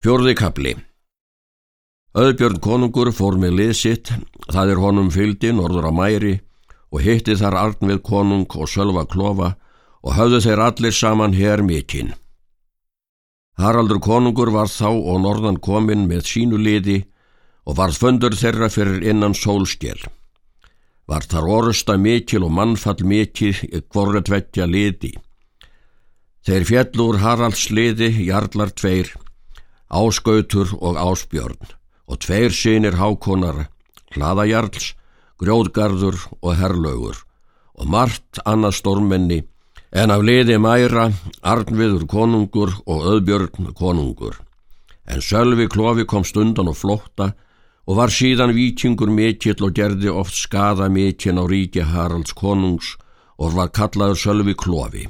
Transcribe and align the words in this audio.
Fjórði 0.00 0.32
kapli 0.32 0.70
Öðbjörn 2.16 2.54
konungur 2.64 3.10
fór 3.12 3.34
með 3.36 3.58
liðsitt, 3.58 4.08
það 4.48 4.70
er 4.72 4.80
honum 4.80 5.10
fyldi 5.12 5.50
norður 5.52 5.90
á 5.90 5.92
mæri 5.92 6.32
og 6.88 7.04
hitti 7.04 7.36
þar 7.36 7.58
Arnvið 7.66 8.00
konung 8.08 8.56
og 8.56 8.70
Sölva 8.72 9.04
klofa 9.04 9.50
og 10.00 10.16
höfðu 10.16 10.40
þeir 10.46 10.64
allir 10.70 10.96
saman 10.96 11.36
hér 11.36 11.60
mikinn. 11.68 12.14
Haraldur 13.60 14.00
konungur 14.00 14.54
var 14.56 14.72
þá 14.72 14.88
og 14.88 15.20
norðan 15.20 15.60
kominn 15.60 16.08
með 16.08 16.24
sínu 16.32 16.64
liði 16.64 17.02
og 17.68 17.76
varð 17.84 18.00
föndur 18.00 18.40
þeirra 18.40 18.72
fyrir 18.72 19.04
innan 19.04 19.36
sólskjel. 19.36 20.00
Var 21.04 21.28
þar 21.28 21.54
orusta 21.60 22.00
mikil 22.00 22.46
og 22.48 22.56
mannfall 22.56 23.04
mikil 23.04 23.52
kvorra 23.92 24.24
tveggja 24.24 24.64
liði. 24.64 25.18
Þeir 26.48 26.70
fjellur 26.72 27.20
Haralds 27.20 27.68
liði, 27.68 28.14
jarlar 28.32 28.72
tveir, 28.72 29.12
Áskautur 29.90 30.70
og 30.78 30.96
Ásbjörn 30.96 31.74
og 32.10 32.18
tveir 32.22 32.54
sínir 32.54 32.94
hákonar, 32.98 33.66
hlaðajarls, 34.14 34.94
grjóðgarður 35.42 36.18
og 36.40 36.54
herrlaugur 36.58 37.18
og 37.80 37.88
margt 37.90 38.38
annað 38.44 38.76
stórmenni 38.78 39.40
en 39.90 40.12
af 40.14 40.22
liði 40.22 40.58
mæra 40.62 41.08
Arnviður 41.42 42.06
konungur 42.06 42.74
og 42.86 43.06
Öðbjörn 43.14 43.72
konungur. 43.74 44.36
En 45.10 45.18
Sölvi 45.18 45.66
klofi 45.66 46.06
kom 46.06 46.24
stundan 46.24 46.70
og 46.70 46.78
flótta 46.78 47.32
og 47.86 47.96
var 47.98 48.12
síðan 48.14 48.54
vikingur 48.54 49.10
mikill 49.10 49.64
og 49.66 49.74
gerði 49.74 50.12
oft 50.12 50.36
skada 50.38 50.86
mikinn 50.88 51.40
á 51.42 51.44
ríki 51.50 51.82
Haralds 51.82 52.36
konungs 52.36 52.94
og 53.38 53.56
var 53.56 53.72
kallaður 53.74 54.20
Sölvi 54.22 54.54
klofi. 54.54 55.08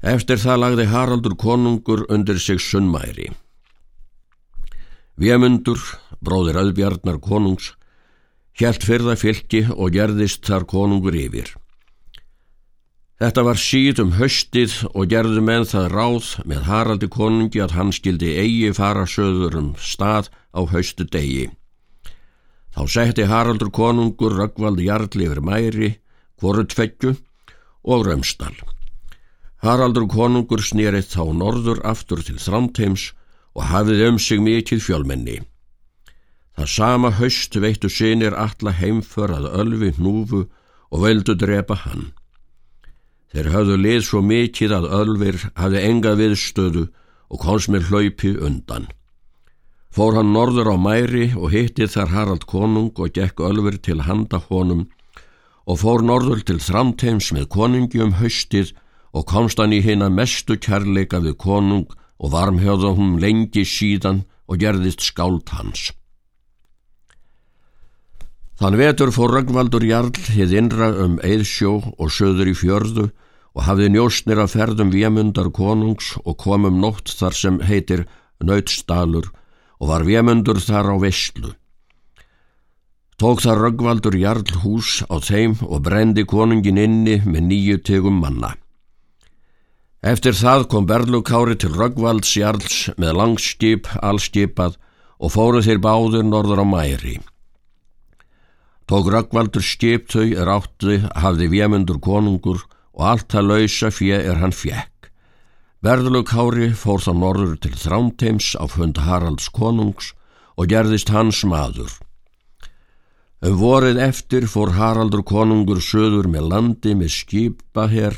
Eftir 0.00 0.40
það 0.40 0.60
lagði 0.62 0.84
Haraldur 0.88 1.36
konungur 1.36 2.06
undir 2.08 2.38
sig 2.40 2.60
sunnmæri. 2.60 3.28
Vémundur, 5.20 5.80
bróðir 6.24 6.56
auðbjarnar 6.56 7.18
konungs, 7.20 7.74
hjælt 8.56 8.86
fyrða 8.86 9.18
fylki 9.20 9.66
og 9.68 9.92
gerðist 9.92 10.46
þar 10.48 10.64
konungur 10.64 11.12
yfir. 11.12 11.52
Þetta 13.20 13.44
var 13.44 13.60
síð 13.60 14.00
um 14.00 14.14
höstið 14.16 14.78
og 14.94 15.10
gerðu 15.12 15.42
menn 15.44 15.68
það 15.68 15.90
ráð 15.92 16.28
með 16.48 16.64
Haraldi 16.70 17.08
konungi 17.12 17.60
að 17.60 17.76
hann 17.76 17.92
skildi 17.92 18.32
eigi 18.40 18.72
fara 18.72 19.04
söður 19.04 19.58
um 19.60 19.70
stað 19.76 20.32
á 20.56 20.64
höstu 20.64 21.04
degi. 21.04 21.50
Þá 22.72 22.82
setti 22.88 23.28
Haraldur 23.28 23.68
konungur 23.68 24.32
Röggvald 24.40 24.80
Jarl 24.80 25.12
yfir 25.12 25.44
mæri, 25.44 25.98
Kvorutfeggju 26.40 27.18
og 27.84 28.06
Römstall. 28.08 28.56
Haraldur 29.60 30.06
konungur 30.08 30.62
snýrið 30.64 31.10
þá 31.12 31.24
norður 31.36 31.82
aftur 31.84 32.22
til 32.24 32.38
Þrámteims 32.40 33.10
og 33.52 33.66
hafið 33.68 34.06
um 34.06 34.18
sig 34.18 34.40
mikið 34.40 34.80
fjölmenni. 34.86 35.40
Það 36.56 36.70
sama 36.76 37.10
haust 37.18 37.56
veittu 37.60 37.90
sinir 37.92 38.36
alla 38.36 38.72
heimför 38.72 39.34
að 39.36 39.50
ölfi 39.62 39.92
núfu 40.00 40.46
og 40.90 41.04
veldu 41.04 41.36
drepa 41.36 41.76
hann. 41.84 42.10
Þeir 43.30 43.50
hafðu 43.54 43.76
lið 43.78 44.00
svo 44.06 44.22
mikið 44.26 44.72
að 44.78 44.88
ölfir 45.00 45.36
hafði 45.54 45.82
enga 45.90 46.14
viðstöðu 46.18 46.86
og 47.30 47.44
komst 47.44 47.70
með 47.70 47.90
hlaupi 47.90 48.32
undan. 48.40 48.88
Fór 49.94 50.16
hann 50.16 50.32
norður 50.32 50.72
á 50.74 50.76
mæri 50.78 51.30
og 51.36 51.52
hittið 51.54 51.92
þar 51.94 52.12
Harald 52.14 52.46
konung 52.50 52.90
og 52.96 53.12
gekk 53.14 53.42
ölfir 53.44 53.78
til 53.82 54.00
handa 54.06 54.40
honum 54.48 54.86
og 55.66 55.80
fór 55.82 56.02
norður 56.02 56.42
til 56.46 56.58
Þrámteims 56.62 57.30
með 57.36 57.48
konungi 57.54 58.02
um 58.02 58.16
haustið 58.18 58.72
og 59.12 59.26
komst 59.26 59.58
hann 59.58 59.74
í 59.74 59.80
hina 59.84 60.10
mestu 60.10 60.56
kærleika 60.56 61.20
við 61.24 61.38
konung 61.42 61.88
og 62.20 62.34
varmhjóða 62.34 62.92
hún 62.98 63.16
lengi 63.22 63.64
síðan 63.66 64.24
og 64.50 64.60
gerðist 64.62 65.02
skált 65.06 65.50
hans. 65.54 65.90
Þann 68.60 68.76
vetur 68.76 69.08
fór 69.14 69.32
Röggvaldur 69.32 69.86
Jarl 69.88 70.12
hið 70.34 70.50
innra 70.52 70.90
um 71.00 71.16
Eðsjó 71.24 71.78
og 71.96 72.10
söður 72.12 72.50
í 72.52 72.56
fjörðu 72.60 73.06
og 73.56 73.62
hafði 73.64 73.88
njóstnir 73.94 74.42
að 74.42 74.52
ferðum 74.52 74.90
vémundar 74.92 75.48
konungs 75.56 76.12
og 76.24 76.36
komum 76.44 76.76
nótt 76.82 77.08
þar 77.16 77.38
sem 77.38 77.56
heitir 77.64 78.04
Nautsdalur 78.44 79.30
og 79.80 79.88
var 79.88 80.04
vémundur 80.04 80.60
þar 80.60 80.92
á 80.92 80.96
Vestlu. 81.00 81.54
Tók 83.16 83.40
þar 83.44 83.64
Röggvaldur 83.64 84.16
Jarl 84.20 84.60
hús 84.60 85.00
á 85.08 85.16
þeim 85.24 85.56
og 85.64 85.80
brendi 85.88 86.28
konungin 86.28 86.80
inni 86.84 87.16
með 87.24 87.46
nýju 87.48 87.80
tegum 87.84 88.20
manna. 88.20 88.59
Eftir 90.00 90.32
það 90.32 90.62
kom 90.72 90.86
Berlukári 90.88 91.58
til 91.60 91.74
Röggvalds 91.76 92.30
Jarls 92.32 92.86
með 92.96 93.18
langskip, 93.18 93.88
allskipað 94.00 94.78
og 95.20 95.34
fóru 95.34 95.60
þeir 95.60 95.82
báður 95.84 96.24
norður 96.24 96.62
á 96.64 96.66
mæri. 96.66 97.18
Tók 98.88 99.10
Röggvaldur 99.12 99.60
skip 99.60 100.08
þau 100.08 100.24
er 100.24 100.48
áttu, 100.48 101.02
hafði 101.12 101.50
vémundur 101.52 102.00
konungur 102.00 102.62
og 102.96 103.04
allt 103.10 103.28
það 103.28 103.50
lausa 103.50 103.90
fjö 103.92 104.22
er 104.24 104.40
hann 104.40 104.56
fjekk. 104.56 105.10
Berlukári 105.84 106.72
fór 106.72 107.04
þá 107.04 107.12
norður 107.20 107.60
til 107.60 107.76
Þrámteims 107.76 108.54
á 108.56 108.64
fund 108.72 108.96
Haralds 109.04 109.52
konungs 109.52 110.14
og 110.56 110.72
gerðist 110.72 111.12
hans 111.12 111.44
maður. 111.44 111.92
Um 113.44 113.60
vorið 113.60 114.00
eftir 114.00 114.48
fór 114.48 114.72
Haraldur 114.80 115.22
konungur 115.28 115.84
söður 115.84 116.24
með 116.32 116.48
landi 116.56 116.96
með 116.96 117.12
skipaherr 117.20 118.16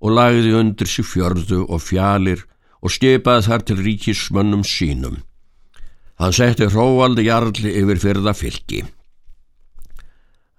og 0.00 0.16
lagði 0.16 0.54
undir 0.56 0.88
sig 0.88 1.06
fjörðu 1.06 1.64
og 1.68 1.82
fjalir 1.84 2.46
og 2.80 2.92
skipaði 2.94 3.46
þar 3.46 3.66
til 3.68 3.82
ríkismönnum 3.84 4.64
sínum. 4.64 5.20
Hann 6.20 6.34
setti 6.36 6.68
hróaldi 6.68 7.26
jarli 7.28 7.74
yfir 7.80 8.00
fyrða 8.00 8.34
fylki. 8.36 8.82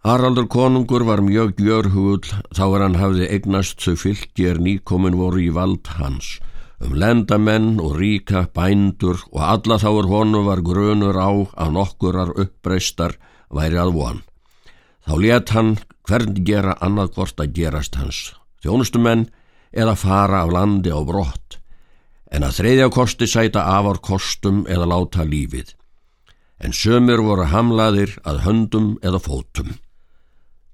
Haraldur 0.01 0.47
konungur 0.49 1.05
var 1.05 1.21
mjög 1.21 1.59
gjörhugull 1.61 2.25
þá 2.57 2.63
er 2.65 2.85
hann 2.85 2.97
hafði 2.97 3.27
eignast 3.35 3.83
þau 3.83 3.97
fylki 4.03 4.47
er 4.49 4.61
nýkomin 4.61 5.17
voru 5.17 5.43
í 5.43 5.51
vald 5.53 5.85
hans. 5.99 6.39
Um 6.81 6.95
lendamenn 6.97 7.75
og 7.77 7.99
ríka 8.01 8.47
bændur 8.55 9.21
og 9.29 9.45
alla 9.45 9.77
þá 9.77 9.89
er 9.91 10.09
honu 10.09 10.41
var 10.47 10.65
grunur 10.65 11.21
á 11.21 11.29
að 11.29 11.73
nokkurar 11.77 12.33
uppbreystar 12.33 13.17
væri 13.53 13.77
að 13.77 13.93
von. 13.97 14.21
Þá 15.05 15.13
let 15.21 15.53
hann 15.53 15.73
hvern 16.09 16.37
gera 16.45 16.77
annað 16.81 17.17
hvort 17.17 17.41
að 17.41 17.53
gerast 17.57 18.01
hans 18.01 18.31
þjónustumenn 18.63 19.27
eða 19.71 19.95
fara 19.99 20.43
af 20.45 20.53
landi 20.53 20.91
á 20.93 20.99
brott, 21.05 21.59
en 22.31 22.45
að 22.47 22.57
þreyðja 22.61 22.89
kosti 22.93 23.27
sæta 23.27 23.65
afar 23.77 24.01
kostum 24.03 24.65
eða 24.69 24.89
láta 24.93 25.25
lífið, 25.27 25.73
en 26.61 26.75
sömur 26.75 27.23
voru 27.25 27.47
hamlaðir 27.51 28.17
að 28.23 28.43
höndum 28.45 28.91
eða 29.03 29.21
fótum. 29.23 29.73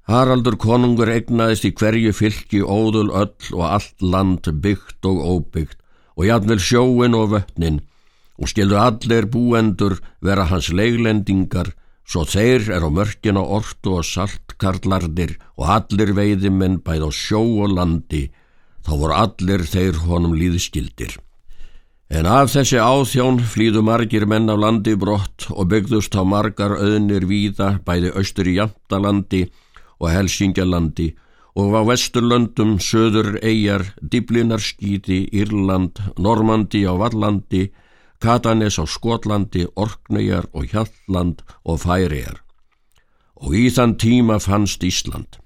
Haraldur 0.07 0.55
konungur 0.55 1.09
egnaðist 1.11 1.65
í 1.67 1.73
hverju 1.75 2.13
fylki 2.15 2.61
óðul 2.63 3.09
öll 3.11 3.51
og 3.57 3.63
allt 3.67 4.03
land 4.03 4.47
byggt 4.63 5.03
og 5.07 5.19
óbyggt 5.19 5.81
og 6.15 6.25
jafnvel 6.29 6.61
sjóin 6.63 7.17
og 7.17 7.33
vötnin 7.33 7.81
og 8.37 8.49
skildu 8.51 8.77
allir 8.79 9.27
búendur 9.27 9.97
vera 10.23 10.47
hans 10.47 10.69
leiglendingar 10.71 11.73
svo 12.07 12.23
þeir 12.23 12.71
er 12.71 12.87
á 12.87 12.89
mörkina 12.89 13.43
ortu 13.43 13.97
og 13.99 14.07
saltkarlarnir 14.07 15.35
og 15.59 15.69
allir 15.75 16.13
veiðimenn 16.15 16.79
bæð 16.85 17.07
á 17.07 17.11
sjó 17.11 17.43
og 17.63 17.75
landi, 17.75 18.29
þá 18.87 18.91
voru 18.95 19.17
allir 19.19 19.65
þeir 19.67 20.03
honum 20.07 20.35
líðskildir. 20.39 21.17
En 22.07 22.23
af 22.31 22.53
þessi 22.53 22.79
áþjón 22.79 23.41
flýðu 23.51 23.81
margir 23.83 24.23
menn 24.31 24.47
af 24.47 24.61
landi 24.63 24.93
brott 24.95 25.49
og 25.51 25.67
byggðust 25.73 26.15
á 26.15 26.23
margar 26.23 26.77
öðnir 26.79 27.27
víða 27.27 27.73
bæði 27.83 28.13
austur 28.15 28.47
í 28.47 28.55
Jantalandi 28.61 29.41
og 29.99 30.07
Helsingjalandi 30.13 31.09
og 31.57 31.73
á 31.75 31.81
vesturlöndum 31.89 32.77
söður 32.79 33.39
eigjar, 33.41 33.83
Diblinarskíti, 33.99 35.25
Írland, 35.33 35.99
Normandi 36.15 36.85
á 36.85 36.93
Vallandi, 36.95 37.65
Katanes 38.19 38.79
á 38.81 38.85
Skotlandi, 38.89 39.67
Orkneyjar 39.75 40.47
og 40.53 40.71
Hjalland 40.71 41.43
og 41.63 41.81
Færijar. 41.85 42.41
Og 43.37 43.53
í 43.53 43.67
þann 43.69 43.97
tíma 44.01 44.39
fannst 44.41 44.81
Ísland. 44.83 45.37